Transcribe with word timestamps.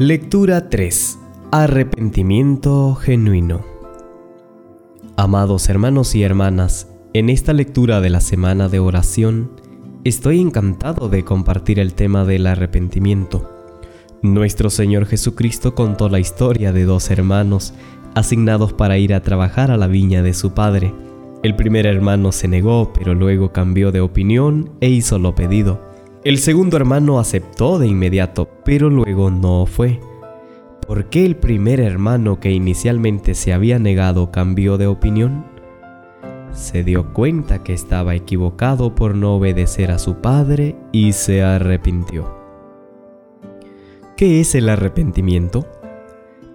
Lectura 0.00 0.70
3. 0.70 1.18
Arrepentimiento 1.50 2.94
genuino. 2.94 3.64
Amados 5.16 5.68
hermanos 5.68 6.14
y 6.14 6.22
hermanas, 6.22 6.86
en 7.14 7.28
esta 7.28 7.52
lectura 7.52 8.00
de 8.00 8.08
la 8.08 8.20
semana 8.20 8.68
de 8.68 8.78
oración, 8.78 9.50
estoy 10.04 10.40
encantado 10.40 11.08
de 11.08 11.24
compartir 11.24 11.80
el 11.80 11.94
tema 11.94 12.24
del 12.24 12.46
arrepentimiento. 12.46 13.50
Nuestro 14.22 14.70
Señor 14.70 15.04
Jesucristo 15.04 15.74
contó 15.74 16.08
la 16.08 16.20
historia 16.20 16.70
de 16.70 16.84
dos 16.84 17.10
hermanos 17.10 17.74
asignados 18.14 18.72
para 18.72 18.98
ir 18.98 19.12
a 19.12 19.24
trabajar 19.24 19.72
a 19.72 19.76
la 19.76 19.88
viña 19.88 20.22
de 20.22 20.32
su 20.32 20.52
padre. 20.52 20.94
El 21.42 21.56
primer 21.56 21.86
hermano 21.86 22.30
se 22.30 22.46
negó, 22.46 22.92
pero 22.92 23.16
luego 23.16 23.50
cambió 23.50 23.90
de 23.90 24.00
opinión 24.00 24.70
e 24.80 24.90
hizo 24.90 25.18
lo 25.18 25.34
pedido. 25.34 25.88
El 26.24 26.38
segundo 26.38 26.76
hermano 26.76 27.20
aceptó 27.20 27.78
de 27.78 27.86
inmediato, 27.86 28.48
pero 28.64 28.90
luego 28.90 29.30
no 29.30 29.66
fue. 29.66 30.00
¿Por 30.84 31.10
qué 31.10 31.24
el 31.24 31.36
primer 31.36 31.80
hermano 31.80 32.40
que 32.40 32.50
inicialmente 32.50 33.34
se 33.34 33.52
había 33.52 33.78
negado 33.78 34.32
cambió 34.32 34.78
de 34.78 34.88
opinión? 34.88 35.44
Se 36.52 36.82
dio 36.82 37.12
cuenta 37.12 37.62
que 37.62 37.72
estaba 37.72 38.16
equivocado 38.16 38.96
por 38.96 39.14
no 39.14 39.36
obedecer 39.36 39.92
a 39.92 39.98
su 39.98 40.16
padre 40.16 40.76
y 40.90 41.12
se 41.12 41.42
arrepintió. 41.42 42.36
¿Qué 44.16 44.40
es 44.40 44.56
el 44.56 44.68
arrepentimiento? 44.68 45.66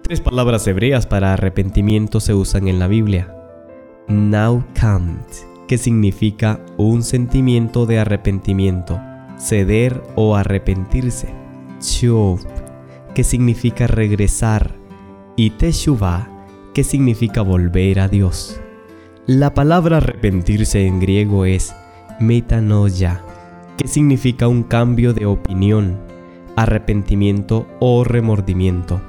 Tres 0.02 0.20
palabras 0.20 0.66
hebreas 0.66 1.06
para 1.06 1.32
arrepentimiento 1.32 2.20
se 2.20 2.34
usan 2.34 2.68
en 2.68 2.78
la 2.78 2.88
Biblia. 2.88 3.34
Count, 4.06 5.26
que 5.66 5.78
significa 5.78 6.60
un 6.76 7.02
sentimiento 7.02 7.86
de 7.86 8.00
arrepentimiento, 8.00 9.00
ceder 9.38 10.02
o 10.14 10.36
arrepentirse. 10.36 11.28
Shuv, 11.80 12.40
que 13.14 13.24
significa 13.24 13.86
regresar. 13.86 14.74
Y 15.36 15.50
Teshuvah, 15.50 16.28
que 16.74 16.84
significa 16.84 17.42
volver 17.42 18.00
a 18.00 18.08
Dios. 18.08 18.60
La 19.26 19.54
palabra 19.54 19.96
arrepentirse 19.98 20.86
en 20.86 21.00
griego 21.00 21.44
es 21.44 21.74
metanoia, 22.20 23.22
que 23.76 23.88
significa 23.88 24.48
un 24.48 24.62
cambio 24.62 25.14
de 25.14 25.26
opinión, 25.26 25.98
arrepentimiento 26.56 27.66
o 27.80 28.04
remordimiento. 28.04 29.00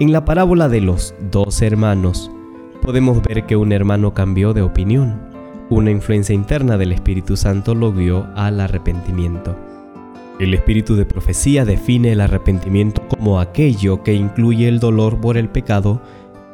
En 0.00 0.12
la 0.12 0.24
parábola 0.24 0.68
de 0.68 0.80
los 0.80 1.14
dos 1.30 1.62
hermanos, 1.62 2.30
podemos 2.82 3.22
ver 3.22 3.46
que 3.46 3.56
un 3.56 3.72
hermano 3.72 4.12
cambió 4.12 4.52
de 4.52 4.62
opinión. 4.62 5.20
Una 5.68 5.90
influencia 5.90 6.34
interna 6.34 6.76
del 6.76 6.92
Espíritu 6.92 7.36
Santo 7.36 7.74
lo 7.74 7.92
guió 7.92 8.26
al 8.34 8.60
arrepentimiento. 8.60 9.56
El 10.40 10.54
espíritu 10.54 10.96
de 10.96 11.04
profecía 11.04 11.66
define 11.66 12.12
el 12.12 12.22
arrepentimiento 12.22 13.06
como 13.08 13.40
aquello 13.40 14.02
que 14.02 14.14
incluye 14.14 14.68
el 14.68 14.80
dolor 14.80 15.20
por 15.20 15.36
el 15.36 15.50
pecado 15.50 16.00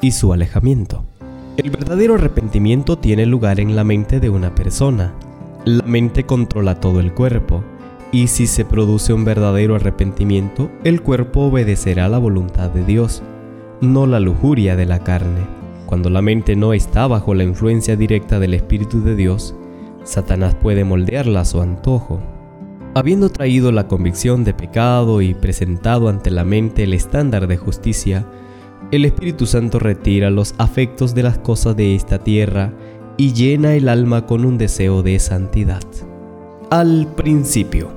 y 0.02 0.10
su 0.10 0.32
alejamiento. 0.32 1.04
El 1.56 1.70
verdadero 1.70 2.14
arrepentimiento 2.16 2.98
tiene 2.98 3.26
lugar 3.26 3.60
en 3.60 3.76
la 3.76 3.84
mente 3.84 4.18
de 4.18 4.28
una 4.28 4.52
persona. 4.56 5.14
La 5.64 5.84
mente 5.84 6.24
controla 6.26 6.80
todo 6.80 6.98
el 6.98 7.14
cuerpo, 7.14 7.62
y 8.10 8.26
si 8.26 8.48
se 8.48 8.64
produce 8.64 9.12
un 9.12 9.24
verdadero 9.24 9.76
arrepentimiento, 9.76 10.68
el 10.82 11.00
cuerpo 11.00 11.42
obedecerá 11.42 12.08
la 12.08 12.18
voluntad 12.18 12.70
de 12.70 12.84
Dios, 12.84 13.22
no 13.80 14.08
la 14.08 14.18
lujuria 14.18 14.74
de 14.74 14.86
la 14.86 14.98
carne. 14.98 15.46
Cuando 15.86 16.10
la 16.10 16.22
mente 16.22 16.56
no 16.56 16.72
está 16.72 17.06
bajo 17.06 17.34
la 17.34 17.44
influencia 17.44 17.94
directa 17.94 18.40
del 18.40 18.54
Espíritu 18.54 19.00
de 19.00 19.14
Dios, 19.14 19.54
Satanás 20.02 20.56
puede 20.56 20.82
moldearla 20.82 21.42
a 21.42 21.44
su 21.44 21.60
antojo. 21.60 22.20
Habiendo 22.96 23.28
traído 23.28 23.72
la 23.72 23.88
convicción 23.88 24.42
de 24.42 24.54
pecado 24.54 25.20
y 25.20 25.34
presentado 25.34 26.08
ante 26.08 26.30
la 26.30 26.44
mente 26.44 26.84
el 26.84 26.94
estándar 26.94 27.46
de 27.46 27.58
justicia, 27.58 28.24
el 28.90 29.04
Espíritu 29.04 29.44
Santo 29.44 29.78
retira 29.78 30.30
los 30.30 30.54
afectos 30.56 31.14
de 31.14 31.22
las 31.22 31.36
cosas 31.36 31.76
de 31.76 31.94
esta 31.94 32.20
tierra 32.20 32.72
y 33.18 33.34
llena 33.34 33.74
el 33.74 33.90
alma 33.90 34.24
con 34.24 34.46
un 34.46 34.56
deseo 34.56 35.02
de 35.02 35.18
santidad 35.18 35.82
al 36.70 37.12
principio. 37.14 37.90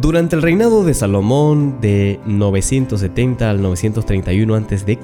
Durante 0.00 0.36
el 0.36 0.40
reinado 0.40 0.82
de 0.82 0.94
Salomón 0.94 1.78
de 1.82 2.18
970 2.24 3.50
al 3.50 3.60
931 3.60 4.54
a.C., 4.54 4.98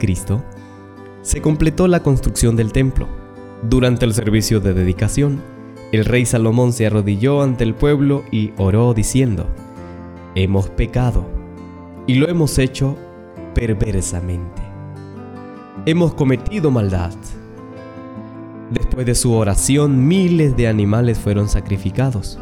se 1.21 1.43
completó 1.43 1.89
la 1.89 2.03
construcción 2.03 2.57
del 2.57 2.73
templo. 2.73 3.07
Durante 3.69 4.07
el 4.07 4.15
servicio 4.15 4.61
de 4.61 4.73
dedicación, 4.73 5.43
el 5.93 6.05
rey 6.05 6.27
Salomón 6.27 6.73
se 6.73 6.87
arrodilló 6.87 7.43
ante 7.43 7.65
el 7.65 7.75
pueblo 7.75 8.25
y 8.31 8.53
oró 8.57 8.95
diciendo, 8.95 9.47
Hemos 10.35 10.69
pecado 10.71 11.25
y 12.07 12.15
lo 12.15 12.29
hemos 12.29 12.59
hecho 12.59 12.97
perversamente. 13.55 14.63
Hemos 15.87 16.15
cometido 16.15 16.71
maldad 16.71 17.13
Después 18.73 19.05
de 19.05 19.15
su 19.15 19.35
oración, 19.35 20.09
miles 20.09 20.57
de 20.57 20.67
animales 20.67 21.19
fueron 21.19 21.47
sacrificados. 21.47 22.39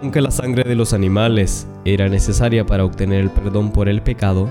Aunque 0.00 0.20
la 0.20 0.30
sangre 0.30 0.62
de 0.62 0.76
los 0.76 0.92
animales 0.92 1.66
era 1.84 2.08
necesaria 2.08 2.64
para 2.64 2.84
obtener 2.84 3.20
el 3.20 3.30
perdón 3.30 3.72
por 3.72 3.88
el 3.88 4.00
pecado, 4.00 4.48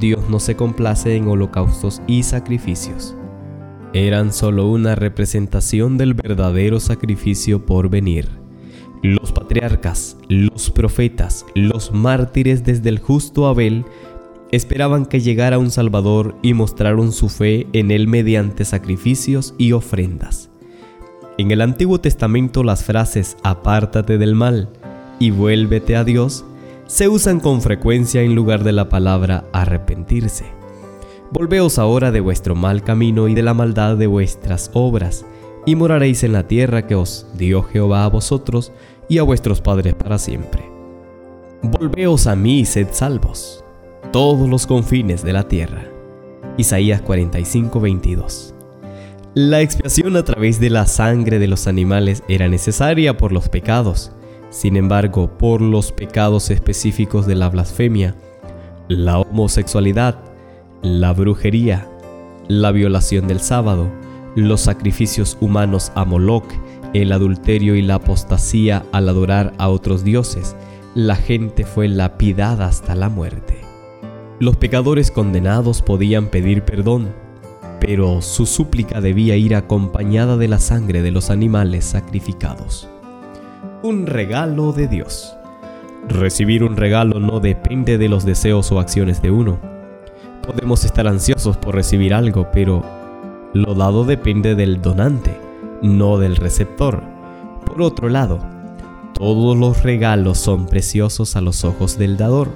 Dios 0.00 0.28
no 0.28 0.40
se 0.40 0.56
complace 0.56 1.14
en 1.14 1.28
holocaustos 1.28 2.02
y 2.08 2.24
sacrificios. 2.24 3.14
Eran 3.92 4.32
solo 4.32 4.68
una 4.68 4.94
representación 4.94 5.96
del 5.96 6.14
verdadero 6.14 6.78
sacrificio 6.78 7.64
por 7.64 7.88
venir. 7.88 8.28
Los 9.02 9.32
patriarcas, 9.32 10.16
los 10.28 10.70
profetas, 10.70 11.46
los 11.54 11.92
mártires 11.92 12.64
desde 12.64 12.88
el 12.90 12.98
justo 12.98 13.46
Abel 13.46 13.84
esperaban 14.50 15.06
que 15.06 15.20
llegara 15.20 15.58
un 15.58 15.70
Salvador 15.70 16.34
y 16.42 16.54
mostraron 16.54 17.12
su 17.12 17.28
fe 17.28 17.66
en 17.72 17.90
él 17.90 18.08
mediante 18.08 18.64
sacrificios 18.64 19.54
y 19.56 19.72
ofrendas. 19.72 20.50
En 21.38 21.50
el 21.50 21.60
Antiguo 21.60 22.00
Testamento 22.00 22.64
las 22.64 22.84
frases 22.84 23.36
apártate 23.42 24.18
del 24.18 24.34
mal 24.34 24.68
y 25.18 25.30
vuélvete 25.30 25.96
a 25.96 26.04
Dios 26.04 26.44
se 26.86 27.06
usan 27.06 27.38
con 27.38 27.60
frecuencia 27.62 28.22
en 28.22 28.34
lugar 28.34 28.64
de 28.64 28.72
la 28.72 28.88
palabra 28.88 29.44
arrepentirse. 29.52 30.46
Volveos 31.30 31.78
ahora 31.78 32.10
de 32.10 32.20
vuestro 32.20 32.54
mal 32.54 32.82
camino 32.82 33.28
y 33.28 33.34
de 33.34 33.42
la 33.42 33.54
maldad 33.54 33.96
de 33.96 34.06
vuestras 34.06 34.70
obras, 34.74 35.24
y 35.66 35.74
moraréis 35.76 36.24
en 36.24 36.32
la 36.32 36.46
tierra 36.46 36.86
que 36.86 36.94
os 36.94 37.26
dio 37.34 37.62
Jehová 37.62 38.04
a 38.04 38.08
vosotros 38.08 38.72
y 39.08 39.18
a 39.18 39.22
vuestros 39.22 39.60
padres 39.60 39.94
para 39.94 40.18
siempre. 40.18 40.64
Volveos 41.62 42.26
a 42.26 42.36
mí 42.36 42.60
y 42.60 42.64
sed 42.64 42.88
salvos 42.92 43.64
todos 44.12 44.48
los 44.48 44.66
confines 44.66 45.22
de 45.22 45.32
la 45.32 45.48
tierra. 45.48 45.84
Isaías 46.56 47.02
45:22. 47.02 48.54
La 49.34 49.60
expiación 49.60 50.16
a 50.16 50.24
través 50.24 50.58
de 50.58 50.70
la 50.70 50.86
sangre 50.86 51.38
de 51.38 51.46
los 51.46 51.66
animales 51.66 52.22
era 52.28 52.48
necesaria 52.48 53.16
por 53.16 53.32
los 53.32 53.48
pecados. 53.48 54.12
Sin 54.50 54.76
embargo, 54.76 55.36
por 55.36 55.60
los 55.60 55.92
pecados 55.92 56.50
específicos 56.50 57.26
de 57.26 57.34
la 57.34 57.50
blasfemia, 57.50 58.14
la 58.88 59.18
homosexualidad, 59.18 60.18
la 60.82 61.12
brujería, 61.12 61.88
la 62.48 62.70
violación 62.72 63.26
del 63.26 63.40
sábado, 63.40 63.90
los 64.36 64.60
sacrificios 64.60 65.36
humanos 65.40 65.92
a 65.94 66.04
Moloch, 66.04 66.50
el 66.94 67.12
adulterio 67.12 67.74
y 67.74 67.82
la 67.82 67.96
apostasía 67.96 68.84
al 68.92 69.08
adorar 69.08 69.52
a 69.58 69.68
otros 69.68 70.04
dioses, 70.04 70.56
la 70.94 71.16
gente 71.16 71.64
fue 71.64 71.88
lapidada 71.88 72.66
hasta 72.66 72.94
la 72.94 73.08
muerte. 73.08 73.58
Los 74.40 74.56
pecadores 74.56 75.10
condenados 75.10 75.82
podían 75.82 76.26
pedir 76.26 76.62
perdón, 76.62 77.08
pero 77.80 78.22
su 78.22 78.46
súplica 78.46 79.00
debía 79.00 79.36
ir 79.36 79.54
acompañada 79.54 80.36
de 80.36 80.48
la 80.48 80.58
sangre 80.58 81.02
de 81.02 81.10
los 81.10 81.30
animales 81.30 81.84
sacrificados. 81.84 82.88
Un 83.82 84.06
regalo 84.06 84.72
de 84.72 84.88
Dios. 84.88 85.34
Recibir 86.08 86.64
un 86.64 86.76
regalo 86.76 87.20
no 87.20 87.40
depende 87.40 87.98
de 87.98 88.08
los 88.08 88.24
deseos 88.24 88.72
o 88.72 88.80
acciones 88.80 89.20
de 89.20 89.30
uno. 89.30 89.77
Podemos 90.48 90.84
estar 90.84 91.06
ansiosos 91.06 91.56
por 91.56 91.76
recibir 91.76 92.12
algo, 92.12 92.48
pero 92.52 92.82
lo 93.52 93.74
dado 93.74 94.04
depende 94.04 94.56
del 94.56 94.82
donante, 94.82 95.38
no 95.80 96.18
del 96.18 96.34
receptor. 96.34 97.00
Por 97.64 97.82
otro 97.82 98.08
lado, 98.08 98.40
todos 99.14 99.56
los 99.56 99.84
regalos 99.84 100.38
son 100.38 100.66
preciosos 100.66 101.36
a 101.36 101.40
los 101.40 101.64
ojos 101.64 101.98
del 101.98 102.16
dador 102.16 102.48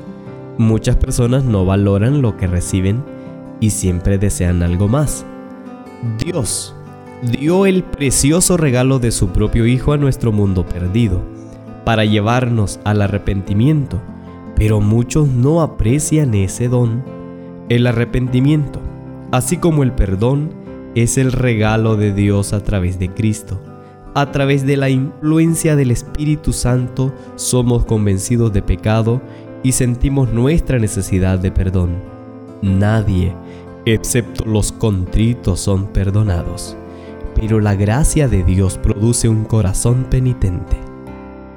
Muchas 0.59 0.97
personas 0.97 1.45
no 1.45 1.65
valoran 1.65 2.21
lo 2.21 2.37
que 2.37 2.47
reciben 2.47 3.03
y 3.59 3.71
siempre 3.71 4.19
desean 4.19 4.63
algo 4.63 4.87
más. 4.87 5.25
Dios 6.19 6.75
dio 7.23 7.65
el 7.65 7.83
precioso 7.83 8.59
regalo 8.59 8.99
de 8.99 9.13
su 9.13 9.29
propio 9.29 9.67
Hijo 9.67 9.93
a 9.93 9.97
nuestro 9.97 10.31
mundo 10.31 10.67
perdido, 10.67 11.23
para 11.85 12.05
llevarnos 12.05 12.81
al 12.85 13.01
arrepentimiento, 13.01 14.01
pero 14.55 14.81
muchos 14.81 15.27
no 15.27 15.63
aprecian 15.63 16.35
ese 16.35 16.69
don. 16.69 17.03
El 17.73 17.87
arrepentimiento, 17.87 18.83
así 19.31 19.57
como 19.57 19.83
el 19.83 19.93
perdón, 19.93 20.51
es 20.95 21.17
el 21.17 21.33
regalo 21.33 21.97
de 21.97 22.13
Dios 22.13 22.53
a 22.53 22.63
través 22.63 22.99
de 22.99 23.09
Cristo. 23.09 23.63
A 24.13 24.31
través 24.31 24.67
de 24.67 24.77
la 24.77 24.91
influencia 24.91 25.75
del 25.75 25.91
Espíritu 25.91 26.53
Santo 26.53 27.15
somos 27.37 27.87
convencidos 27.87 28.53
de 28.53 28.61
pecado 28.61 29.23
y 29.63 29.73
sentimos 29.73 30.31
nuestra 30.35 30.79
necesidad 30.79 31.39
de 31.39 31.51
perdón. 31.51 31.95
nadie, 32.61 33.35
excepto 33.87 34.45
los 34.45 34.71
contritos, 34.71 35.59
son 35.59 35.87
perdonados. 35.87 36.77
Pero 37.35 37.59
la 37.59 37.75
gracia 37.75 38.29
de 38.29 38.45
Dios 38.45 38.77
produce 38.77 39.31
un 39.31 39.45
corazón 39.45 40.05
penitente. 40.11 40.77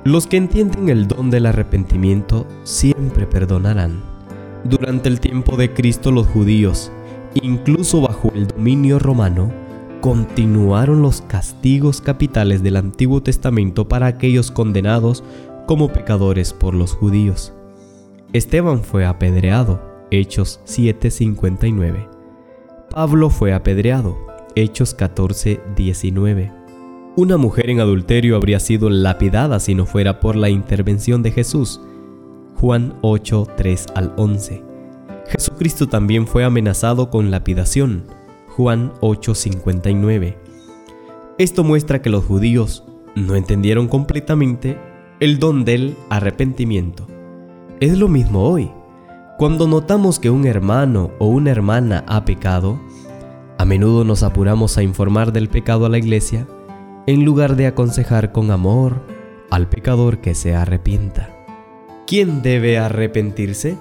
Los 0.06 0.28
que 0.28 0.38
entienden 0.38 0.88
el 0.88 1.10
don 1.10 1.30
del 1.30 1.46
arrepentimiento 1.46 2.48
siempre 2.64 3.28
perdonarán. 3.28 4.15
Durante 4.66 5.10
el 5.10 5.20
tiempo 5.20 5.58
de 5.58 5.72
Cristo 5.72 6.12
los 6.12 6.26
judíos, 6.26 6.92
incluso 7.36 8.02
bajo 8.02 8.32
el 8.34 8.48
dominio 8.48 8.98
romano, 8.98 9.54
continuaron 10.02 11.04
los 11.04 11.22
castigos 11.22 12.02
capitales 12.02 12.64
del 12.64 12.78
Antiguo 12.78 13.22
Testamento 13.22 13.88
para 13.88 14.08
aquellos 14.08 14.50
condenados 14.50 15.24
como 15.68 15.90
pecadores 15.90 16.52
por 16.52 16.74
los 16.74 16.94
judíos. 16.94 17.54
Esteban 18.34 18.84
fue 18.84 19.06
apedreado, 19.06 19.82
Hechos 20.10 20.60
7:59. 20.66 22.10
Pablo 22.90 23.30
fue 23.30 23.54
apedreado, 23.54 24.18
Hechos 24.56 24.98
14:19. 24.98 26.52
Una 27.16 27.38
mujer 27.38 27.70
en 27.70 27.82
adulterio 27.82 28.36
habría 28.36 28.60
sido 28.60 28.90
lapidada 28.90 29.60
si 29.60 29.76
no 29.76 29.86
fuera 29.86 30.20
por 30.20 30.36
la 30.36 30.50
intervención 30.50 31.22
de 31.22 31.32
Jesús, 31.32 31.80
Juan 32.56 32.94
8:3 33.02 33.86
al 33.96 34.14
11. 34.18 34.64
Jesucristo 35.28 35.88
también 35.88 36.28
fue 36.28 36.44
amenazado 36.44 37.10
con 37.10 37.32
lapidación, 37.32 38.04
Juan 38.56 38.94
8:59. 39.02 40.38
Esto 41.38 41.64
muestra 41.64 42.02
que 42.02 42.10
los 42.10 42.24
judíos 42.24 42.84
no 43.16 43.36
entendieron 43.36 43.88
completamente 43.88 44.78
el 45.20 45.40
don 45.40 45.66
del 45.66 45.98
arrepentimiento. 46.10 47.08
Es 47.80 47.98
lo 47.98 48.08
mismo 48.08 48.44
hoy. 48.44 48.72
Cuando 49.38 49.68
notamos 49.68 50.20
que 50.20 50.30
un 50.30 50.46
hermano 50.46 51.12
o 51.20 51.28
una 51.28 51.52
hermana 51.52 52.06
ha 52.08 52.24
pecado, 52.24 52.80
a 53.58 53.66
menudo 53.66 54.06
nos 54.06 54.24
apuramos 54.24 54.78
a 54.78 54.84
informar 54.84 55.34
del 55.34 55.50
pecado 55.50 55.86
a 55.86 55.90
la 55.90 55.98
iglesia 55.98 56.48
en 57.06 57.26
lugar 57.26 57.58
de 57.58 57.68
aconsejar 57.68 58.32
con 58.32 58.52
amor 58.52 59.02
al 59.52 59.68
pecador 59.68 60.20
que 60.20 60.36
se 60.36 60.56
arrepienta. 60.56 61.35
¿Quién 62.08 62.44
debe 62.44 62.78
arrepentirse? 62.78 63.80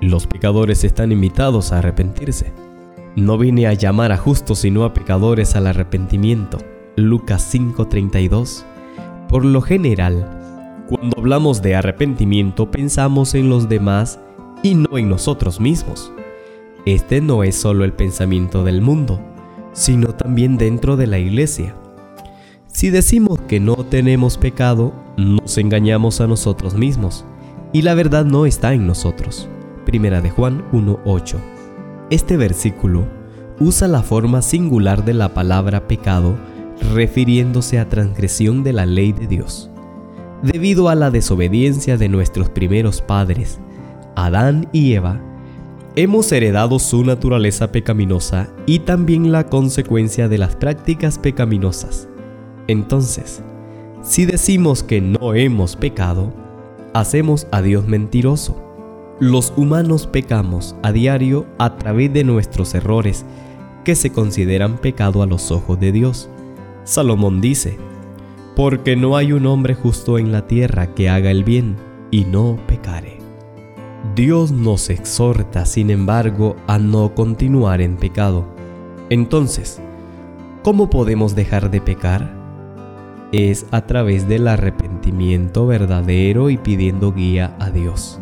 Los 0.00 0.26
pecadores 0.26 0.82
están 0.82 1.12
invitados 1.12 1.70
a 1.70 1.78
arrepentirse. 1.78 2.52
No 3.14 3.38
vine 3.38 3.68
a 3.68 3.74
llamar 3.74 4.10
a 4.10 4.16
justos 4.16 4.58
sino 4.58 4.82
a 4.82 4.92
pecadores 4.92 5.54
al 5.54 5.68
arrepentimiento. 5.68 6.58
Lucas 6.96 7.48
5:32. 7.54 8.64
Por 9.28 9.44
lo 9.44 9.60
general, 9.60 10.84
cuando 10.88 11.16
hablamos 11.16 11.62
de 11.62 11.76
arrepentimiento 11.76 12.72
pensamos 12.72 13.36
en 13.36 13.48
los 13.48 13.68
demás 13.68 14.18
y 14.64 14.74
no 14.74 14.98
en 14.98 15.08
nosotros 15.08 15.60
mismos. 15.60 16.10
Este 16.86 17.20
no 17.20 17.44
es 17.44 17.54
solo 17.54 17.84
el 17.84 17.92
pensamiento 17.92 18.64
del 18.64 18.82
mundo, 18.82 19.20
sino 19.72 20.08
también 20.08 20.58
dentro 20.58 20.96
de 20.96 21.06
la 21.06 21.20
iglesia. 21.20 21.76
Si 22.66 22.90
decimos 22.90 23.38
que 23.46 23.60
no 23.60 23.76
tenemos 23.76 24.38
pecado, 24.38 24.92
nos 25.16 25.56
engañamos 25.56 26.20
a 26.20 26.26
nosotros 26.26 26.74
mismos, 26.74 27.24
y 27.74 27.82
la 27.82 27.94
verdad 27.94 28.24
no 28.24 28.46
está 28.46 28.72
en 28.72 28.86
nosotros. 28.86 29.48
Primera 29.84 30.22
de 30.22 30.30
Juan 30.30 30.64
1:8. 30.72 31.36
Este 32.08 32.36
versículo 32.36 33.06
usa 33.58 33.88
la 33.88 34.02
forma 34.02 34.42
singular 34.42 35.04
de 35.04 35.12
la 35.12 35.34
palabra 35.34 35.86
pecado 35.88 36.36
refiriéndose 36.94 37.80
a 37.80 37.88
transgresión 37.88 38.62
de 38.62 38.72
la 38.72 38.86
ley 38.86 39.12
de 39.12 39.26
Dios. 39.26 39.70
Debido 40.42 40.88
a 40.88 40.94
la 40.94 41.10
desobediencia 41.10 41.96
de 41.96 42.08
nuestros 42.08 42.48
primeros 42.48 43.02
padres, 43.02 43.58
Adán 44.14 44.68
y 44.72 44.92
Eva, 44.92 45.20
hemos 45.96 46.30
heredado 46.30 46.78
su 46.78 47.04
naturaleza 47.04 47.72
pecaminosa 47.72 48.50
y 48.66 48.80
también 48.80 49.32
la 49.32 49.46
consecuencia 49.46 50.28
de 50.28 50.38
las 50.38 50.54
prácticas 50.54 51.18
pecaminosas. 51.18 52.08
Entonces, 52.68 53.42
si 54.02 54.26
decimos 54.26 54.84
que 54.84 55.00
no 55.00 55.34
hemos 55.34 55.74
pecado, 55.76 56.44
hacemos 56.94 57.46
a 57.50 57.60
Dios 57.60 57.86
mentiroso. 57.86 58.56
Los 59.20 59.52
humanos 59.56 60.06
pecamos 60.06 60.76
a 60.82 60.92
diario 60.92 61.46
a 61.58 61.76
través 61.76 62.12
de 62.12 62.24
nuestros 62.24 62.74
errores 62.74 63.26
que 63.84 63.94
se 63.94 64.10
consideran 64.10 64.78
pecado 64.78 65.22
a 65.22 65.26
los 65.26 65.50
ojos 65.50 65.78
de 65.78 65.92
Dios. 65.92 66.30
Salomón 66.84 67.40
dice, 67.40 67.76
porque 68.56 68.96
no 68.96 69.16
hay 69.16 69.32
un 69.32 69.46
hombre 69.46 69.74
justo 69.74 70.18
en 70.18 70.32
la 70.32 70.46
tierra 70.46 70.94
que 70.94 71.10
haga 71.10 71.30
el 71.30 71.44
bien 71.44 71.76
y 72.10 72.24
no 72.24 72.58
pecare. 72.66 73.18
Dios 74.14 74.52
nos 74.52 74.90
exhorta, 74.90 75.66
sin 75.66 75.90
embargo, 75.90 76.56
a 76.66 76.78
no 76.78 77.14
continuar 77.14 77.80
en 77.80 77.96
pecado. 77.96 78.44
Entonces, 79.10 79.80
¿cómo 80.62 80.88
podemos 80.90 81.34
dejar 81.34 81.70
de 81.70 81.80
pecar? 81.80 82.43
Es 83.36 83.66
a 83.72 83.80
través 83.80 84.28
del 84.28 84.46
arrepentimiento 84.46 85.66
verdadero 85.66 86.50
y 86.50 86.56
pidiendo 86.56 87.12
guía 87.12 87.56
a 87.58 87.68
Dios. 87.68 88.20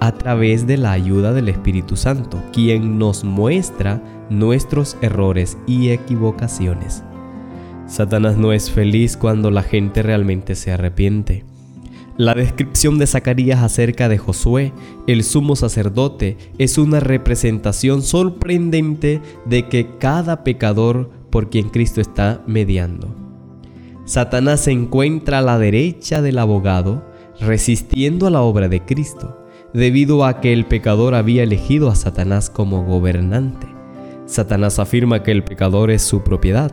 A 0.00 0.12
través 0.12 0.66
de 0.66 0.78
la 0.78 0.92
ayuda 0.92 1.34
del 1.34 1.50
Espíritu 1.50 1.96
Santo, 1.96 2.42
quien 2.50 2.98
nos 2.98 3.24
muestra 3.24 4.02
nuestros 4.30 4.96
errores 5.02 5.58
y 5.66 5.90
equivocaciones. 5.90 7.04
Satanás 7.86 8.38
no 8.38 8.54
es 8.54 8.70
feliz 8.70 9.18
cuando 9.18 9.50
la 9.50 9.62
gente 9.62 10.02
realmente 10.02 10.54
se 10.54 10.72
arrepiente. 10.72 11.44
La 12.16 12.32
descripción 12.32 12.96
de 12.96 13.06
Zacarías 13.06 13.62
acerca 13.62 14.08
de 14.08 14.16
Josué, 14.16 14.72
el 15.06 15.24
sumo 15.24 15.56
sacerdote, 15.56 16.38
es 16.56 16.78
una 16.78 17.00
representación 17.00 18.00
sorprendente 18.00 19.20
de 19.44 19.68
que 19.68 19.98
cada 19.98 20.42
pecador 20.42 21.10
por 21.28 21.50
quien 21.50 21.68
Cristo 21.68 22.00
está 22.00 22.42
mediando. 22.46 23.31
Satanás 24.04 24.60
se 24.60 24.72
encuentra 24.72 25.38
a 25.38 25.42
la 25.42 25.58
derecha 25.58 26.22
del 26.22 26.38
abogado, 26.38 27.04
resistiendo 27.40 28.26
a 28.26 28.30
la 28.30 28.42
obra 28.42 28.68
de 28.68 28.84
Cristo, 28.84 29.38
debido 29.72 30.24
a 30.24 30.40
que 30.40 30.52
el 30.52 30.66
pecador 30.66 31.14
había 31.14 31.42
elegido 31.42 31.90
a 31.90 31.94
Satanás 31.94 32.50
como 32.50 32.84
gobernante. 32.84 33.66
Satanás 34.26 34.78
afirma 34.78 35.22
que 35.22 35.32
el 35.32 35.44
pecador 35.44 35.90
es 35.90 36.02
su 36.02 36.22
propiedad 36.22 36.72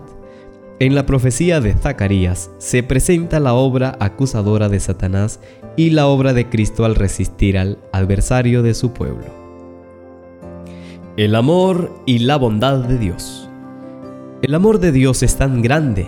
en 0.81 0.95
la 0.95 1.05
profecía 1.05 1.59
de 1.59 1.73
Zacarías 1.73 2.51
se 2.57 2.83
presenta 2.83 3.41
la 3.41 3.53
obra 3.53 3.97
acusadora 3.99 4.69
de 4.69 4.79
Satanás 4.79 5.41
y 5.75 5.89
la 5.89 6.07
obra 6.07 6.31
de 6.31 6.47
Cristo 6.47 6.85
al 6.85 6.95
resistir 6.95 7.57
al 7.57 7.79
adversario 7.91 8.63
de 8.63 8.73
su 8.73 8.93
pueblo. 8.93 9.25
El 11.17 11.36
amor 11.36 11.93
y 12.05 12.19
la 12.19 12.38
bondad 12.38 12.77
de 12.77 12.98
Dios. 12.98 13.50
El 14.41 14.55
amor 14.55 14.79
de 14.79 14.93
Dios 14.93 15.21
es 15.21 15.36
tan 15.36 15.62
grande 15.62 16.07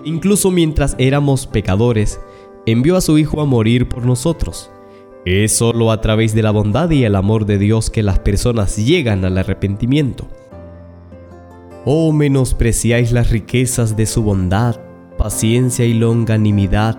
que 0.00 0.08
incluso 0.08 0.50
mientras 0.50 0.94
éramos 0.98 1.46
pecadores, 1.46 2.20
envió 2.66 2.96
a 2.96 3.00
su 3.00 3.18
Hijo 3.18 3.40
a 3.40 3.46
morir 3.46 3.88
por 3.88 4.04
nosotros. 4.04 4.70
Es 5.24 5.56
solo 5.56 5.90
a 5.90 6.00
través 6.00 6.34
de 6.34 6.42
la 6.42 6.50
bondad 6.50 6.90
y 6.90 7.04
el 7.04 7.16
amor 7.16 7.44
de 7.44 7.58
Dios 7.58 7.90
que 7.90 8.02
las 8.02 8.18
personas 8.18 8.76
llegan 8.76 9.24
al 9.24 9.36
arrepentimiento. 9.38 10.26
Oh, 11.84 12.12
menospreciáis 12.12 13.12
las 13.12 13.30
riquezas 13.30 13.96
de 13.96 14.06
su 14.06 14.22
bondad, 14.22 14.80
paciencia 15.16 15.84
y 15.84 15.94
longanimidad, 15.94 16.98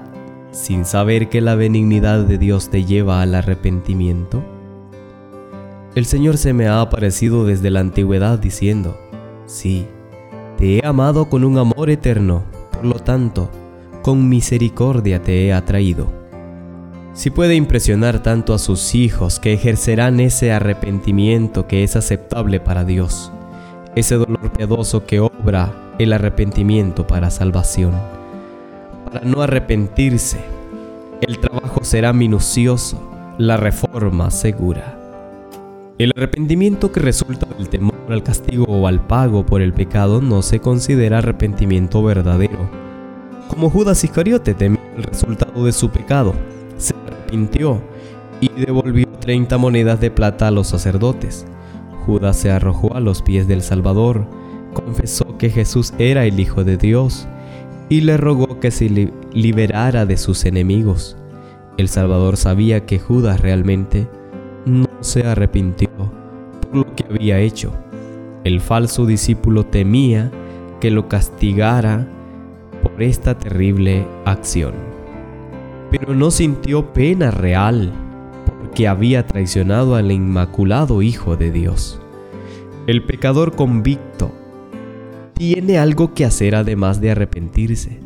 sin 0.51 0.85
saber 0.85 1.29
que 1.29 1.41
la 1.41 1.55
benignidad 1.55 2.25
de 2.25 2.37
Dios 2.37 2.69
te 2.69 2.85
lleva 2.85 3.21
al 3.21 3.35
arrepentimiento. 3.35 4.43
El 5.95 6.05
Señor 6.05 6.37
se 6.37 6.53
me 6.53 6.67
ha 6.67 6.81
aparecido 6.81 7.45
desde 7.45 7.71
la 7.71 7.79
antigüedad 7.79 8.39
diciendo, 8.39 8.97
sí, 9.45 9.85
te 10.57 10.77
he 10.77 10.85
amado 10.85 11.29
con 11.29 11.43
un 11.43 11.57
amor 11.57 11.89
eterno, 11.89 12.43
por 12.79 12.87
lo 12.87 12.99
tanto, 12.99 13.49
con 14.01 14.29
misericordia 14.29 15.21
te 15.21 15.45
he 15.45 15.53
atraído. 15.53 16.07
Si 17.11 17.29
puede 17.29 17.55
impresionar 17.55 18.23
tanto 18.23 18.53
a 18.53 18.57
sus 18.57 18.95
hijos 18.95 19.41
que 19.41 19.51
ejercerán 19.51 20.21
ese 20.21 20.53
arrepentimiento 20.53 21.67
que 21.67 21.83
es 21.83 21.97
aceptable 21.97 22.61
para 22.61 22.85
Dios, 22.85 23.33
ese 23.95 24.15
dolor 24.15 24.53
piadoso 24.53 25.05
que 25.05 25.19
obra 25.19 25.73
el 25.99 26.13
arrepentimiento 26.13 27.05
para 27.05 27.31
salvación. 27.31 27.91
Para 29.11 29.25
no 29.25 29.41
arrepentirse, 29.41 30.39
el 31.19 31.39
trabajo 31.39 31.83
será 31.83 32.13
minucioso, 32.13 33.01
la 33.37 33.57
reforma 33.57 34.31
segura. 34.31 34.97
El 35.97 36.13
arrepentimiento 36.15 36.93
que 36.93 37.01
resulta 37.01 37.45
del 37.57 37.67
temor 37.67 37.88
al 38.13 38.23
castigo 38.23 38.65
o 38.67 38.87
al 38.87 39.05
pago 39.05 39.45
por 39.45 39.61
el 39.61 39.73
pecado 39.73 40.21
no 40.21 40.41
se 40.41 40.59
considera 40.59 41.19
arrepentimiento 41.19 42.03
verdadero. 42.03 42.69
Como 43.47 43.69
Judas 43.69 44.03
Iscariote 44.03 44.53
temió 44.53 44.79
el 44.95 45.03
resultado 45.03 45.65
de 45.65 45.71
su 45.71 45.89
pecado, 45.89 46.33
se 46.77 46.93
arrepintió 47.07 47.81
y 48.41 48.49
devolvió 48.49 49.07
30 49.19 49.57
monedas 49.57 49.99
de 49.99 50.11
plata 50.11 50.47
a 50.47 50.51
los 50.51 50.67
sacerdotes. 50.67 51.45
Judas 52.05 52.37
se 52.37 52.51
arrojó 52.51 52.95
a 52.95 52.99
los 52.99 53.21
pies 53.21 53.47
del 53.47 53.61
Salvador, 53.61 54.25
confesó 54.73 55.37
que 55.37 55.49
Jesús 55.49 55.93
era 55.97 56.25
el 56.25 56.39
Hijo 56.39 56.63
de 56.63 56.77
Dios 56.77 57.27
y 57.89 58.01
le 58.01 58.17
rogó 58.17 58.59
que 58.59 58.71
se 58.71 59.11
liberara 59.33 60.05
de 60.05 60.17
sus 60.17 60.45
enemigos. 60.45 61.17
El 61.77 61.89
Salvador 61.89 62.37
sabía 62.37 62.85
que 62.85 62.99
Judas 62.99 63.41
realmente 63.41 64.07
no 64.65 64.87
se 64.99 65.25
arrepintió, 65.25 65.89
por 66.61 66.75
lo 66.75 66.95
que 66.95 67.05
había 67.09 67.39
hecho. 67.39 67.73
El 68.43 68.61
falso 68.61 69.05
discípulo 69.05 69.65
temía 69.65 70.31
que 70.79 70.91
lo 70.91 71.09
castigara 71.09 72.07
por 72.81 73.03
esta 73.03 73.37
terrible 73.37 74.07
acción. 74.25 74.73
Pero 75.91 76.15
no 76.15 76.31
sintió 76.31 76.93
pena 76.93 77.31
real 77.31 77.91
porque 78.45 78.87
había 78.87 79.25
traicionado 79.27 79.95
al 79.95 80.11
inmaculado 80.11 81.01
Hijo 81.01 81.35
de 81.35 81.51
Dios. 81.51 81.99
El 82.87 83.03
pecador 83.03 83.55
convicto 83.55 84.31
tiene 85.33 85.77
algo 85.77 86.13
que 86.13 86.25
hacer 86.25 86.55
además 86.55 87.01
de 87.01 87.11
arrepentirse. 87.11 87.99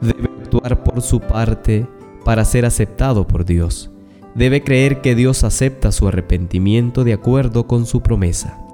Debe 0.00 0.28
actuar 0.42 0.82
por 0.82 1.00
su 1.00 1.20
parte 1.20 1.86
para 2.24 2.44
ser 2.44 2.66
aceptado 2.66 3.26
por 3.26 3.44
Dios. 3.44 3.90
Debe 4.34 4.62
creer 4.62 5.00
que 5.00 5.14
Dios 5.14 5.42
acepta 5.42 5.90
su 5.90 6.06
arrepentimiento 6.06 7.02
de 7.02 7.14
acuerdo 7.14 7.66
con 7.66 7.86
su 7.86 8.02
promesa. 8.02 8.69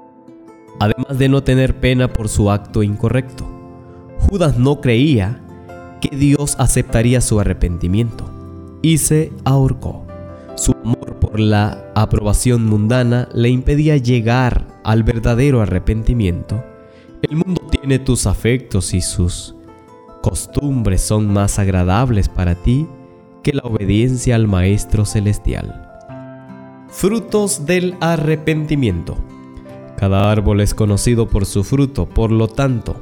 Además 0.79 1.17
de 1.17 1.29
no 1.29 1.43
tener 1.43 1.79
pena 1.79 2.07
por 2.07 2.29
su 2.29 2.51
acto 2.51 2.83
incorrecto. 2.83 3.45
Judas 4.19 4.57
no 4.57 4.81
creía 4.81 5.41
que 6.01 6.15
Dios 6.15 6.55
aceptaría 6.59 7.21
su 7.21 7.39
arrepentimiento 7.39 8.29
y 8.81 8.99
se 8.99 9.31
ahorcó. 9.43 10.05
Su 10.55 10.73
amor 10.83 11.19
por 11.19 11.39
la 11.39 11.91
aprobación 11.95 12.65
mundana 12.65 13.29
le 13.33 13.49
impedía 13.49 13.97
llegar 13.97 14.67
al 14.83 15.03
verdadero 15.03 15.61
arrepentimiento. 15.61 16.63
El 17.21 17.37
mundo 17.37 17.61
tiene 17.69 17.99
tus 17.99 18.27
afectos 18.27 18.93
y 18.93 19.01
sus 19.01 19.55
costumbres 20.21 21.01
son 21.01 21.31
más 21.31 21.57
agradables 21.59 22.29
para 22.29 22.55
ti 22.55 22.87
que 23.43 23.53
la 23.53 23.63
obediencia 23.63 24.35
al 24.35 24.47
Maestro 24.47 25.05
Celestial. 25.05 25.83
Frutos 26.89 27.65
del 27.65 27.95
arrepentimiento. 27.99 29.17
Cada 29.97 30.31
árbol 30.31 30.61
es 30.61 30.75
conocido 30.75 31.27
por 31.27 31.47
su 31.47 31.63
fruto, 31.63 32.07
por 32.07 32.31
lo 32.31 32.47
tanto, 32.47 32.95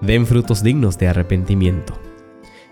den 0.00 0.26
frutos 0.26 0.62
dignos 0.62 0.98
de 0.98 1.08
arrepentimiento. 1.08 1.94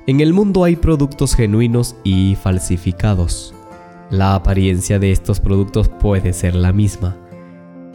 En 0.07 0.21
el 0.21 0.33
mundo 0.33 0.65
hay 0.65 0.77
productos 0.77 1.35
genuinos 1.35 1.97
y 2.03 2.37
falsificados. 2.37 3.55
La 4.09 4.35
apariencia 4.35 4.99
de 4.99 5.13
estos 5.13 5.39
productos 5.39 5.89
puede 5.89 6.33
ser 6.33 6.55
la 6.55 6.73
misma, 6.73 7.17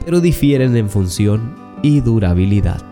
pero 0.05 0.21
difieren 0.21 0.77
en 0.77 0.89
función 0.89 1.55
y 1.81 2.01
durabilidad. 2.01 2.83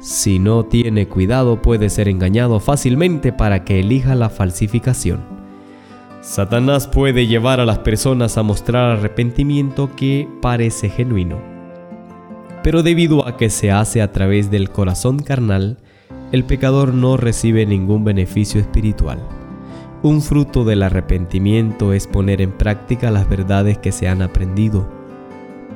Si 0.00 0.38
no 0.38 0.64
tiene 0.64 1.08
cuidado 1.08 1.60
puede 1.60 1.90
ser 1.90 2.08
engañado 2.08 2.60
fácilmente 2.60 3.32
para 3.32 3.64
que 3.64 3.80
elija 3.80 4.14
la 4.14 4.30
falsificación. 4.30 5.37
Satanás 6.20 6.88
puede 6.88 7.28
llevar 7.28 7.60
a 7.60 7.64
las 7.64 7.78
personas 7.78 8.38
a 8.38 8.42
mostrar 8.42 8.90
arrepentimiento 8.90 9.94
que 9.94 10.28
parece 10.42 10.88
genuino. 10.88 11.40
Pero 12.64 12.82
debido 12.82 13.26
a 13.26 13.36
que 13.36 13.50
se 13.50 13.70
hace 13.70 14.02
a 14.02 14.10
través 14.12 14.50
del 14.50 14.70
corazón 14.70 15.20
carnal, 15.20 15.78
el 16.32 16.44
pecador 16.44 16.92
no 16.92 17.16
recibe 17.16 17.66
ningún 17.66 18.04
beneficio 18.04 18.60
espiritual. 18.60 19.20
Un 20.02 20.20
fruto 20.20 20.64
del 20.64 20.82
arrepentimiento 20.82 21.92
es 21.92 22.06
poner 22.06 22.40
en 22.40 22.50
práctica 22.50 23.10
las 23.10 23.28
verdades 23.28 23.78
que 23.78 23.92
se 23.92 24.08
han 24.08 24.20
aprendido, 24.20 24.88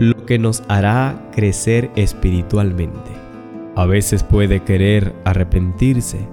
lo 0.01 0.27
que 0.27 0.39
nos 0.39 0.65
hará 0.69 1.31
crecer 1.33 1.91
espiritualmente. 1.95 3.11
A 3.77 3.87
veces 3.87 4.23
puede 4.25 4.61
querer 4.61 5.15
arrepentirse, 5.25 6.29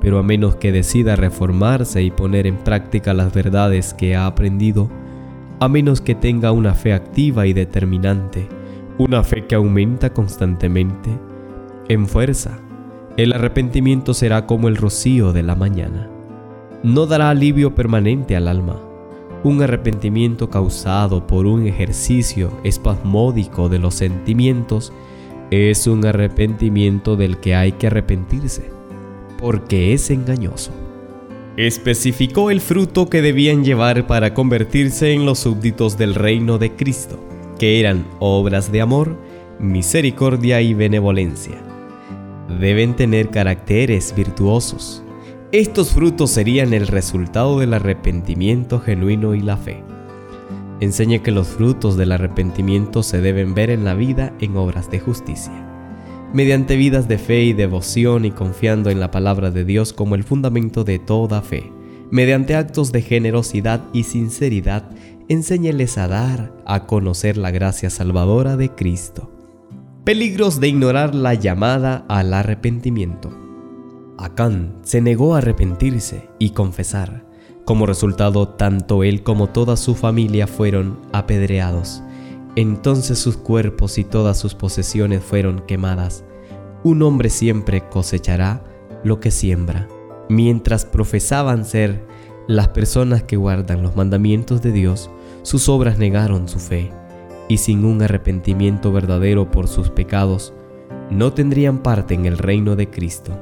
pero 0.00 0.18
a 0.18 0.22
menos 0.22 0.56
que 0.56 0.72
decida 0.72 1.16
reformarse 1.16 2.02
y 2.02 2.10
poner 2.10 2.46
en 2.46 2.56
práctica 2.56 3.14
las 3.14 3.32
verdades 3.32 3.94
que 3.94 4.16
ha 4.16 4.26
aprendido, 4.26 4.88
a 5.60 5.68
menos 5.68 6.00
que 6.00 6.14
tenga 6.14 6.52
una 6.52 6.74
fe 6.74 6.92
activa 6.92 7.46
y 7.46 7.52
determinante, 7.52 8.48
una 8.98 9.24
fe 9.24 9.46
que 9.46 9.54
aumenta 9.54 10.12
constantemente, 10.12 11.10
en 11.88 12.06
fuerza, 12.06 12.58
el 13.16 13.32
arrepentimiento 13.32 14.14
será 14.14 14.46
como 14.46 14.68
el 14.68 14.76
rocío 14.76 15.32
de 15.32 15.42
la 15.42 15.56
mañana. 15.56 16.08
No 16.84 17.06
dará 17.06 17.30
alivio 17.30 17.74
permanente 17.74 18.36
al 18.36 18.46
alma. 18.46 18.76
Un 19.42 19.62
arrepentimiento 19.62 20.50
causado 20.50 21.26
por 21.26 21.46
un 21.46 21.66
ejercicio 21.66 22.52
espasmódico 22.62 23.68
de 23.68 23.78
los 23.78 23.94
sentimientos 23.94 24.92
es 25.50 25.86
un 25.86 26.04
arrepentimiento 26.04 27.16
del 27.16 27.38
que 27.38 27.54
hay 27.54 27.72
que 27.72 27.86
arrepentirse, 27.86 28.70
porque 29.38 29.94
es 29.94 30.10
engañoso. 30.10 30.72
Especificó 31.56 32.50
el 32.50 32.60
fruto 32.60 33.08
que 33.08 33.22
debían 33.22 33.64
llevar 33.64 34.06
para 34.06 34.34
convertirse 34.34 35.12
en 35.12 35.24
los 35.24 35.38
súbditos 35.40 35.96
del 35.96 36.14
reino 36.14 36.58
de 36.58 36.76
Cristo, 36.76 37.18
que 37.58 37.80
eran 37.80 38.06
obras 38.20 38.70
de 38.70 38.80
amor, 38.80 39.16
misericordia 39.58 40.60
y 40.60 40.74
benevolencia. 40.74 41.56
Deben 42.60 42.94
tener 42.94 43.30
caracteres 43.30 44.14
virtuosos. 44.14 45.02
Estos 45.50 45.92
frutos 45.92 46.30
serían 46.30 46.74
el 46.74 46.86
resultado 46.86 47.58
del 47.58 47.74
arrepentimiento 47.74 48.80
genuino 48.80 49.34
y 49.34 49.40
la 49.40 49.56
fe. 49.56 49.82
Enseña 50.80 51.18
que 51.20 51.32
los 51.32 51.48
frutos 51.48 51.96
del 51.96 52.12
arrepentimiento 52.12 53.02
se 53.02 53.20
deben 53.20 53.54
ver 53.54 53.70
en 53.70 53.84
la 53.84 53.94
vida 53.94 54.32
en 54.40 54.56
obras 54.56 54.90
de 54.90 55.00
justicia, 55.00 55.67
mediante 56.32 56.76
vidas 56.76 57.08
de 57.08 57.18
fe 57.18 57.44
y 57.44 57.52
devoción 57.52 58.24
y 58.24 58.30
confiando 58.30 58.90
en 58.90 59.00
la 59.00 59.10
palabra 59.10 59.50
de 59.50 59.64
Dios 59.64 59.92
como 59.92 60.14
el 60.14 60.24
fundamento 60.24 60.84
de 60.84 60.98
toda 60.98 61.42
fe. 61.42 61.72
Mediante 62.10 62.54
actos 62.54 62.92
de 62.92 63.02
generosidad 63.02 63.82
y 63.92 64.04
sinceridad, 64.04 64.90
enséñeles 65.28 65.98
a 65.98 66.08
dar 66.08 66.52
a 66.66 66.86
conocer 66.86 67.36
la 67.36 67.50
gracia 67.50 67.90
salvadora 67.90 68.56
de 68.56 68.70
Cristo. 68.70 69.30
Peligros 70.04 70.60
de 70.60 70.68
ignorar 70.68 71.14
la 71.14 71.34
llamada 71.34 72.04
al 72.08 72.32
arrepentimiento. 72.32 73.30
Acán 74.16 74.76
se 74.82 75.00
negó 75.00 75.34
a 75.34 75.38
arrepentirse 75.38 76.28
y 76.38 76.50
confesar 76.50 77.28
como 77.68 77.84
resultado, 77.84 78.48
tanto 78.48 79.04
él 79.04 79.22
como 79.22 79.50
toda 79.50 79.76
su 79.76 79.94
familia 79.94 80.46
fueron 80.46 80.98
apedreados. 81.12 82.02
Entonces 82.58 83.20
sus 83.20 83.36
cuerpos 83.36 83.98
y 83.98 84.04
todas 84.04 84.36
sus 84.36 84.56
posesiones 84.56 85.22
fueron 85.22 85.60
quemadas. 85.60 86.24
Un 86.82 87.02
hombre 87.02 87.30
siempre 87.30 87.88
cosechará 87.88 88.64
lo 89.04 89.20
que 89.20 89.30
siembra. 89.30 89.86
Mientras 90.28 90.84
profesaban 90.84 91.64
ser 91.64 92.04
las 92.48 92.66
personas 92.66 93.22
que 93.22 93.36
guardan 93.36 93.84
los 93.84 93.94
mandamientos 93.94 94.60
de 94.60 94.72
Dios, 94.72 95.08
sus 95.42 95.68
obras 95.68 95.98
negaron 95.98 96.48
su 96.48 96.58
fe, 96.58 96.90
y 97.46 97.58
sin 97.58 97.84
un 97.84 98.02
arrepentimiento 98.02 98.90
verdadero 98.90 99.52
por 99.52 99.68
sus 99.68 99.90
pecados, 99.90 100.52
no 101.10 101.32
tendrían 101.32 101.78
parte 101.78 102.14
en 102.14 102.26
el 102.26 102.38
reino 102.38 102.74
de 102.74 102.90
Cristo. 102.90 103.38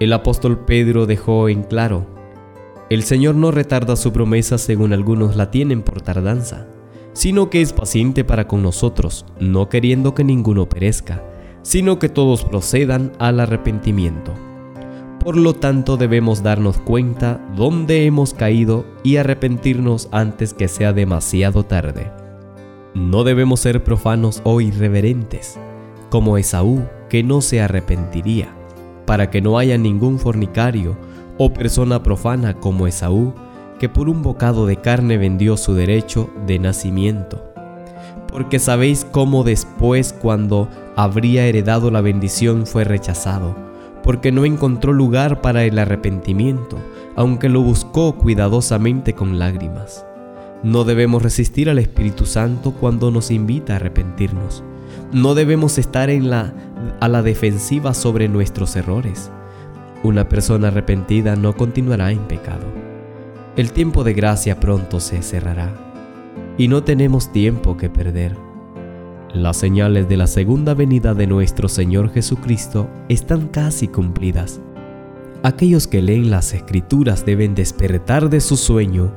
El 0.00 0.12
apóstol 0.12 0.66
Pedro 0.66 1.06
dejó 1.06 1.48
en 1.48 1.62
claro 1.62 2.14
el 2.90 3.02
Señor 3.02 3.34
no 3.34 3.50
retarda 3.50 3.96
su 3.96 4.12
promesa 4.12 4.58
según 4.58 4.92
algunos 4.92 5.36
la 5.36 5.50
tienen 5.50 5.82
por 5.82 6.02
tardanza, 6.02 6.66
sino 7.14 7.48
que 7.48 7.62
es 7.62 7.72
paciente 7.72 8.24
para 8.24 8.46
con 8.46 8.62
nosotros, 8.62 9.24
no 9.40 9.68
queriendo 9.70 10.14
que 10.14 10.24
ninguno 10.24 10.68
perezca, 10.68 11.24
sino 11.62 11.98
que 11.98 12.10
todos 12.10 12.44
procedan 12.44 13.12
al 13.18 13.40
arrepentimiento. 13.40 14.34
Por 15.20 15.38
lo 15.38 15.54
tanto 15.54 15.96
debemos 15.96 16.42
darnos 16.42 16.76
cuenta 16.76 17.40
dónde 17.56 18.04
hemos 18.04 18.34
caído 18.34 18.84
y 19.02 19.16
arrepentirnos 19.16 20.08
antes 20.12 20.52
que 20.52 20.68
sea 20.68 20.92
demasiado 20.92 21.64
tarde. 21.64 22.12
No 22.92 23.24
debemos 23.24 23.60
ser 23.60 23.82
profanos 23.82 24.42
o 24.44 24.60
irreverentes, 24.60 25.58
como 26.10 26.36
Esaú, 26.36 26.82
que 27.08 27.22
no 27.22 27.40
se 27.40 27.62
arrepentiría, 27.62 28.54
para 29.06 29.30
que 29.30 29.40
no 29.40 29.58
haya 29.58 29.78
ningún 29.78 30.18
fornicario, 30.18 30.96
o 31.38 31.52
persona 31.52 32.02
profana 32.02 32.60
como 32.60 32.86
Esaú, 32.86 33.32
que 33.78 33.88
por 33.88 34.08
un 34.08 34.22
bocado 34.22 34.66
de 34.66 34.76
carne 34.76 35.18
vendió 35.18 35.56
su 35.56 35.74
derecho 35.74 36.30
de 36.46 36.58
nacimiento. 36.58 37.52
Porque 38.28 38.58
sabéis 38.58 39.06
cómo 39.10 39.44
después 39.44 40.12
cuando 40.12 40.68
habría 40.96 41.46
heredado 41.46 41.90
la 41.90 42.00
bendición 42.00 42.66
fue 42.66 42.84
rechazado, 42.84 43.54
porque 44.02 44.32
no 44.32 44.44
encontró 44.44 44.92
lugar 44.92 45.40
para 45.40 45.64
el 45.64 45.78
arrepentimiento, 45.78 46.78
aunque 47.16 47.48
lo 47.48 47.62
buscó 47.62 48.16
cuidadosamente 48.16 49.14
con 49.14 49.38
lágrimas. 49.38 50.04
No 50.62 50.84
debemos 50.84 51.22
resistir 51.22 51.68
al 51.68 51.78
Espíritu 51.78 52.26
Santo 52.26 52.72
cuando 52.72 53.10
nos 53.10 53.30
invita 53.30 53.74
a 53.74 53.76
arrepentirnos. 53.76 54.64
No 55.12 55.34
debemos 55.34 55.78
estar 55.78 56.10
en 56.10 56.30
la, 56.30 56.54
a 57.00 57.08
la 57.08 57.22
defensiva 57.22 57.94
sobre 57.94 58.28
nuestros 58.28 58.74
errores 58.76 59.30
una 60.04 60.28
persona 60.28 60.68
arrepentida 60.68 61.34
no 61.34 61.56
continuará 61.56 62.12
en 62.12 62.18
pecado. 62.28 62.83
El 63.56 63.70
tiempo 63.70 64.02
de 64.02 64.14
gracia 64.14 64.58
pronto 64.58 64.98
se 64.98 65.22
cerrará 65.22 65.72
y 66.58 66.66
no 66.66 66.82
tenemos 66.82 67.30
tiempo 67.30 67.76
que 67.76 67.88
perder. 67.88 68.36
Las 69.32 69.58
señales 69.58 70.08
de 70.08 70.16
la 70.16 70.26
segunda 70.26 70.74
venida 70.74 71.14
de 71.14 71.28
nuestro 71.28 71.68
Señor 71.68 72.10
Jesucristo 72.12 72.88
están 73.08 73.46
casi 73.46 73.86
cumplidas. 73.86 74.60
Aquellos 75.44 75.86
que 75.86 76.02
leen 76.02 76.32
las 76.32 76.52
escrituras 76.52 77.24
deben 77.24 77.54
despertar 77.54 78.28
de 78.28 78.40
su 78.40 78.56
sueño 78.56 79.12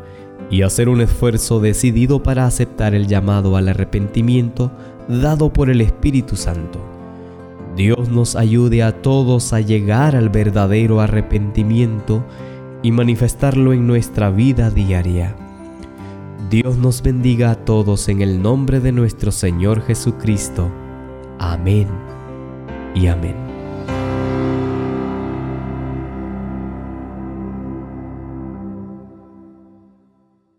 y 0.51 0.62
hacer 0.62 0.88
un 0.88 1.01
esfuerzo 1.01 1.60
decidido 1.60 2.22
para 2.22 2.46
aceptar 2.46 2.94
el 2.94 3.08
llamado 3.08 3.58
al 3.58 3.70
arrepentimiento 3.70 4.72
dado 5.08 5.51
por 5.51 5.72
el 5.72 5.82
Espíritu 5.82 6.36
Santo. 6.36 6.79
Dios 7.75 8.10
nos 8.10 8.36
ayude 8.36 8.84
a 8.84 9.01
todos 9.01 9.51
a 9.51 9.62
llegar 9.62 10.15
al 10.15 10.29
verdadero 10.29 11.01
arrepentimiento 11.01 12.24
y 12.88 12.91
manifestarlo 12.94 13.74
en 13.74 13.86
nuestra 13.86 14.29
vida 14.29 14.70
diaria. 14.70 15.36
Dios 16.50 16.77
nos 16.77 17.01
bendiga 17.01 17.51
a 17.51 17.56
todos 17.56 18.08
en 18.08 18.22
el 18.22 18.41
nombre 18.41 18.79
de 18.79 18.94
nuestro 18.94 19.34
Señor 19.34 19.82
Jesucristo. 19.82 20.72
Amén 21.38 21.89
y 22.96 23.08
amén. 23.08 23.47